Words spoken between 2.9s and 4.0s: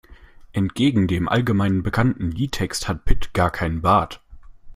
Pit gar keinen